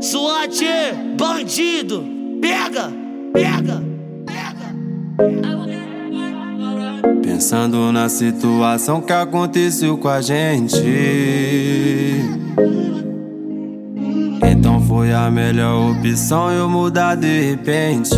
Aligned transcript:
SWAT, 0.00 0.62
bandido, 1.18 2.04
pega, 2.40 2.90
pega, 3.32 3.82
pega. 4.24 4.74
Pensando 7.22 7.92
na 7.92 8.08
situação 8.08 9.00
que 9.00 9.12
aconteceu 9.12 9.98
com 9.98 10.08
a 10.08 10.20
gente. 10.20 10.76
Então 14.42 14.80
foi 14.82 15.12
a 15.12 15.30
melhor 15.30 15.90
opção 15.90 16.50
eu 16.50 16.68
mudar 16.68 17.16
de 17.16 17.50
repente. 17.50 18.16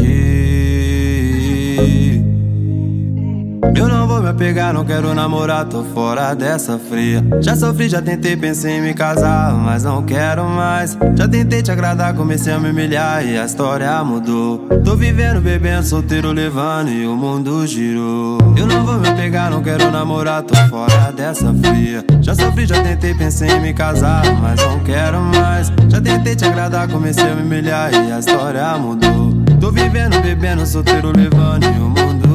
Vou 4.31 4.35
me 4.35 4.45
apegar, 4.45 4.73
não 4.73 4.85
quero 4.85 5.15
namorar, 5.15 5.65
tô 5.67 5.83
fora 5.83 6.35
dessa 6.35 6.79
fria. 6.79 7.25
Já 7.41 7.57
sofri, 7.57 7.89
já 7.89 8.01
tentei, 8.01 8.37
pensei 8.37 8.79
em 8.79 8.83
me 8.83 8.95
casar, 8.95 9.53
mas 9.53 9.85
não 9.85 10.03
quero 10.03 10.45
mais. 10.45 10.97
Já 11.17 11.27
tentei 11.29 11.63
te 11.63 11.71
agradar, 11.71 12.15
comecei 12.15 12.53
a 12.53 12.59
me 12.59 12.71
humilhar 12.71 13.25
e 13.25 13.39
a 13.39 13.45
história 13.45 14.03
mudou. 14.05 14.59
Tô 14.85 14.97
vivendo, 14.97 15.41
bebendo, 15.41 15.85
solteiro, 15.85 16.33
levando 16.33 16.91
e 16.91 17.07
o 17.07 17.17
mundo 17.17 17.67
girou. 17.67 18.39
Eu 18.57 18.67
não 18.67 18.85
vou 18.85 18.99
me 18.99 19.09
apegar, 19.09 19.51
não 19.51 19.63
quero 19.63 19.91
namorar, 19.91 20.43
tô 20.43 20.55
fora 20.69 21.13
dessa 21.13 21.53
fria. 21.55 22.05
Já 22.21 22.35
sofri, 22.35 22.67
já 22.67 22.81
tentei, 22.83 23.15
pensei 23.15 23.51
em 23.51 23.61
me 23.61 23.75
casar, 23.75 24.23
mas 24.41 24.61
não 24.61 24.81
quero 24.81 25.21
mais. 25.21 25.73
Já 25.89 26.01
tentei 26.01 26.37
te 26.37 26.45
agradar, 26.45 26.89
comecei 26.89 27.31
a 27.31 27.35
me 27.35 27.43
humilhar 27.43 27.93
e 27.93 28.13
a 28.13 28.19
história 28.19 28.77
mudou. 28.79 29.33
Tô 29.61 29.71
vivendo, 29.71 30.21
bebendo, 30.21 30.65
solteiro, 30.67 31.13
levando 31.15 31.65
e 31.65 31.79
o 31.79 31.89
mundo 31.89 32.30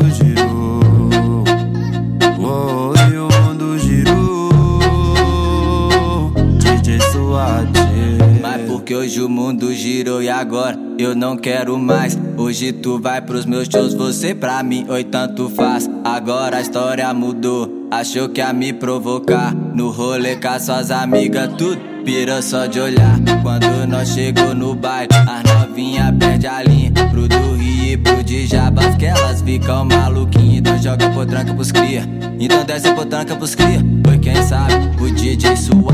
porque 8.85 8.93
hoje 8.93 9.19
o 9.19 9.27
mundo 9.27 9.73
girou 9.73 10.21
e 10.21 10.29
agora 10.29 10.77
eu 10.99 11.15
não 11.15 11.35
quero 11.35 11.75
mais. 11.75 12.15
Hoje 12.37 12.71
tu 12.71 13.01
vai 13.01 13.19
pros 13.19 13.43
meus 13.43 13.67
shows, 13.67 13.95
você 13.95 14.35
pra 14.35 14.61
mim, 14.61 14.85
oi, 14.87 15.03
tanto 15.03 15.49
faz. 15.49 15.89
Agora 16.03 16.57
a 16.57 16.61
história 16.61 17.11
mudou, 17.11 17.87
achou 17.89 18.29
que 18.29 18.41
ia 18.41 18.53
me 18.53 18.71
provocar. 18.71 19.55
No 19.55 19.89
rolê 19.89 20.35
com 20.35 20.49
as 20.49 20.61
suas 20.61 20.91
amigas, 20.91 21.49
tudo 21.57 21.81
pirou 22.05 22.43
só 22.43 22.67
de 22.67 22.79
olhar. 22.79 23.19
Quando 23.41 23.87
nós 23.87 24.09
chegou 24.09 24.53
no 24.53 24.75
baile, 24.75 25.09
as 25.15 25.51
novinha 25.51 26.15
perde 26.19 26.45
a 26.45 26.61
linha. 26.61 26.91
Pro 27.09 27.27
do 27.27 27.55
Rio 27.55 27.93
e 27.93 27.97
pro 27.97 28.23
de 28.23 28.45
Jabas, 28.45 28.93
que 28.97 29.05
elas 29.07 29.41
ficam 29.41 29.83
maluquinhas. 29.85 30.59
Então 30.59 30.77
joga 30.77 31.09
potranca 31.09 31.55
pros 31.55 31.71
cria, 31.71 32.07
então 32.39 32.63
desce 32.63 32.93
potranca 32.93 33.35
pros 33.35 33.55
cria. 33.55 33.79
Oi, 34.07 34.19
quem 34.19 34.43
sabe, 34.43 34.75
o 35.01 35.09
DJ 35.09 35.57
SWAT 35.57 35.84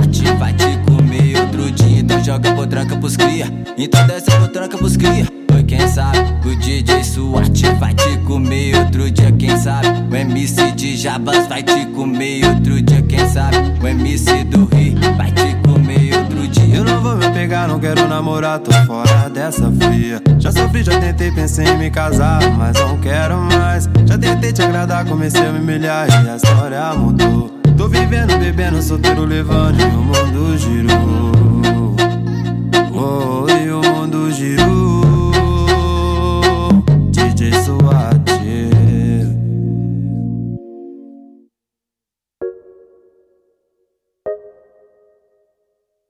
joga 2.32 2.54
potranca 2.54 2.96
pros 2.96 3.18
cria, 3.18 3.46
então 3.78 4.08
desce 4.08 4.32
a 4.32 4.40
potranca 4.40 4.78
pros 4.78 4.96
cria. 4.96 5.28
Oi, 5.54 5.64
quem 5.64 5.86
sabe, 5.86 6.18
o 6.46 6.56
DJ 6.56 7.04
SWAT 7.04 7.62
vai 7.78 7.94
te 7.94 8.18
comer 8.20 8.74
outro 8.78 9.12
dia. 9.12 9.30
Quem 9.34 9.58
sabe, 9.58 9.90
o 10.10 10.16
MC 10.16 10.72
de 10.72 10.96
Jabas 10.96 11.46
vai 11.48 11.62
te 11.62 11.86
comer 11.88 12.46
outro 12.46 12.82
dia. 12.82 13.02
Quem 13.02 13.28
sabe, 13.28 13.58
o 13.84 13.86
MC 13.86 14.46
do 14.46 14.64
Rio 14.74 14.98
vai 15.18 15.30
te 15.34 15.58
comer 15.68 16.16
outro 16.20 16.48
dia. 16.48 16.78
Eu 16.78 16.86
não 16.86 17.02
vou 17.02 17.18
me 17.18 17.26
apegar, 17.26 17.68
não 17.68 17.78
quero 17.82 18.08
namorar, 18.08 18.60
tô 18.60 18.72
fora 18.86 19.30
dessa 19.30 19.70
fria. 19.70 20.22
Já 20.40 20.54
sofri, 20.54 20.84
já 20.84 20.98
tentei, 21.02 21.32
pensei 21.34 21.68
em 21.68 21.78
me 21.78 21.92
casar, 21.92 22.40
mas 22.58 22.80
não 22.80 22.98
quero 23.00 23.42
mais. 23.42 23.90
Já 24.06 24.18
tentei 24.18 24.54
te 24.54 24.62
agradar, 24.62 25.04
comecei 25.04 25.46
a 25.46 25.52
me 25.52 25.60
humilhar 25.60 26.08
e 26.08 26.30
a 26.30 26.38
história 26.38 26.94
mudou. 26.94 27.52
Tô 27.78 27.90
vivendo, 27.90 28.38
bebendo, 28.40 28.82
solteiro, 28.82 29.26
levando 29.26 29.82
e 29.82 29.84
o 29.84 30.02
mundo 30.02 30.58
girou. 30.58 31.41